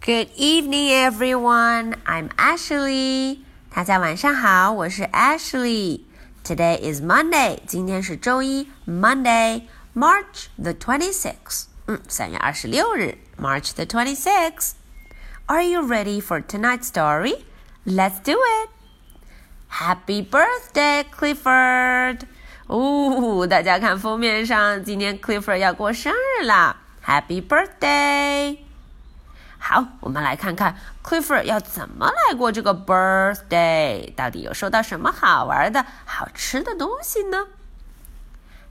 [0.00, 1.94] Good evening, everyone.
[2.04, 3.40] I'm Ashley.
[3.74, 6.02] 大家晚上好，我是 Ashley.
[6.44, 7.58] Today is Monday.
[7.66, 9.62] 今天是周一，Monday,
[9.94, 11.64] March the twenty sixth.
[11.86, 14.72] 嗯，三月二十六日，March the twenty sixth.
[15.46, 17.44] Are you ready for tonight's story?
[17.84, 18.70] Let's do it.
[19.68, 22.20] Happy birthday, Clifford!
[22.66, 26.76] 哦，大家看封面上，今天 Clifford 要过生日啦！
[27.04, 28.58] Happy birthday！
[29.60, 37.46] 好，我们来看看 Clifford 要怎么来过这个 birthday，到底有收到什么好玩的好吃的东西呢？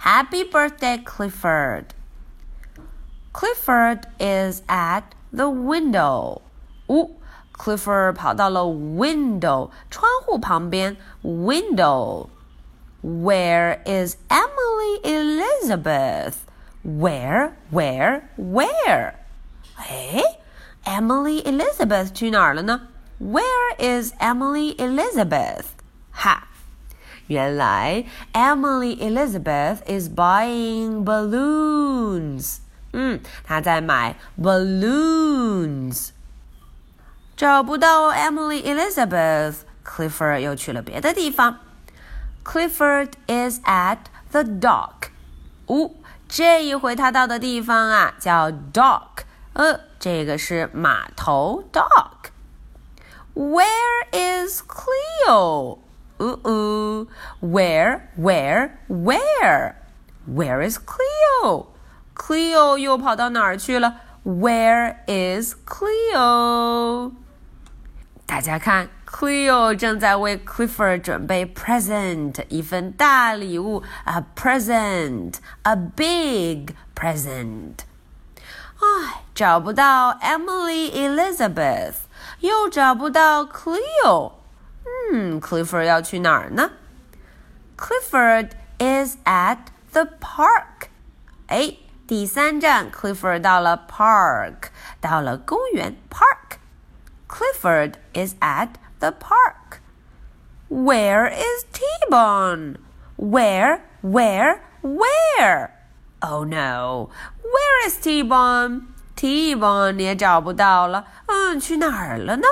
[0.02, 1.86] Happy birthday, Clifford!
[3.34, 6.42] Clifford is at the window.
[6.88, 7.10] 哦，
[7.58, 16.38] Clifford 跑到了 window 窗户旁边，window。where is Emily Elizabeth?
[16.84, 19.14] Where, where, where?
[19.76, 20.24] 哎
[20.90, 22.82] ，Emily Elizabeth 去哪儿了呢？
[23.20, 25.66] Where is Emily Elizabeth?
[26.12, 26.48] 哈，
[27.28, 32.58] 原来 Emily Elizabeth is buying balloons.
[32.94, 36.10] 嗯，她在买 balloons。
[37.38, 41.60] 找不到 Emily Elizabeth，Clifford 又去了别的地方。
[42.44, 43.98] Clifford is at
[44.32, 45.10] the dock。
[45.68, 45.92] 哦，
[46.28, 49.24] 这一回他到的地方啊，叫 dock。
[49.60, 53.66] 呃，这个是码头 dock。Where
[54.12, 55.80] is Cleo？
[56.18, 57.08] 哦哦，
[57.42, 59.76] Where Where Where
[60.30, 63.98] Where is Cleo？Cleo 又跑到哪儿去了？
[64.24, 67.12] Where is Cleo？
[68.26, 77.80] 大家看，Cleo 正在为 Clifford 准备 present，一份大礼物，a present，a big present。
[78.78, 81.96] 唉， 找不到 Emily Elizabeth，
[82.40, 84.34] 又找不到 Cleo。
[85.12, 86.72] 嗯，Clifford 要去哪儿呢？
[87.78, 89.58] Clifford is at
[89.92, 90.90] the park。
[91.48, 91.78] 哎，
[92.08, 94.70] 第三站，Clifford 到了 park，
[95.02, 98.70] 到了公园 park。Clifford is at
[99.00, 99.82] the park.
[100.70, 102.78] Where is T-Bone?
[103.18, 105.72] Where, where, where?
[106.22, 107.10] Oh no!
[107.42, 108.88] Where is T-Bone?
[109.20, 112.48] T-Bone 也找不到了，嗯，去哪儿了呢？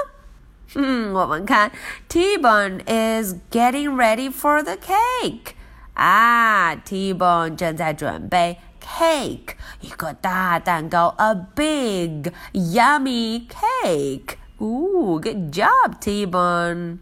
[0.75, 1.71] 嗯，我们看
[2.07, 5.53] T-Bone is getting ready for the cake.
[5.93, 16.99] 啊，T-Bone 正在准备 cake，一个大蛋糕，a big yummy cake。Ooh, good job, T-Bone.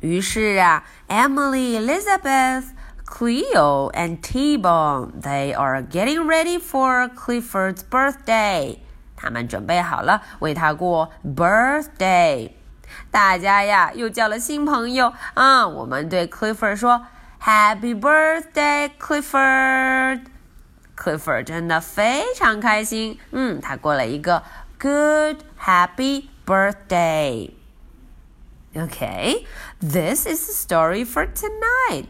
[0.00, 2.66] 于是啊，Emily, Elizabeth,
[3.08, 8.78] Cleo, and T-Bone they are getting ready for Clifford's birthday.
[9.16, 12.50] 他们准备好了为他过 birthday。
[13.10, 15.66] 大家呀又交了新朋友啊！
[15.66, 17.06] 我们对 Clifford 说：“
[17.42, 20.26] Happy birthday, Clifford！”
[20.96, 23.18] Clifford 真的非常开心。
[23.32, 24.42] 嗯，他过了一个
[24.78, 27.50] good, happy birthday.
[28.74, 29.46] Okay,
[29.80, 32.06] this is the story for tonight.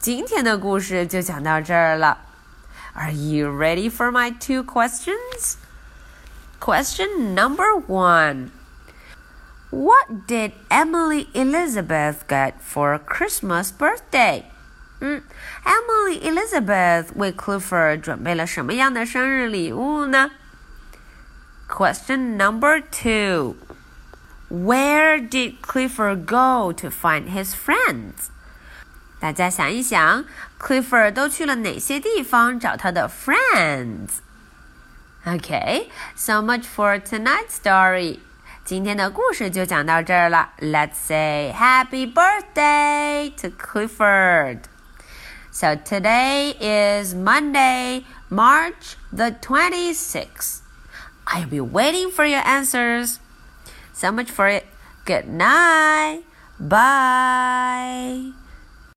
[0.00, 2.18] 今天的故事就讲到这儿了。
[2.94, 5.56] Are you ready for my two questions?
[6.60, 8.50] Question number one.
[9.70, 14.44] What did Emily Elizabeth get for Christmas birthday?
[15.00, 15.22] 嗯，
[15.64, 20.30] Emily Elizabeth 为 Clifford 准备了什么样的生日礼物呢？
[21.68, 23.56] Question number two.
[24.48, 28.30] Where did Clifford go to find his friends？
[29.20, 30.26] 大家想一想，
[30.60, 38.18] Clifford 都去了哪些地方找他的 friends？Okay, so much for tonight's story.
[38.64, 40.50] 今天的故事就讲到这儿了。
[40.58, 44.64] Let's say happy birthday to Clifford.
[45.50, 50.60] So today is Monday, March the 26th.
[51.24, 53.18] I'll be waiting for your answers.
[53.92, 54.66] So much for it.
[55.06, 56.24] Good night.
[56.58, 58.32] Bye.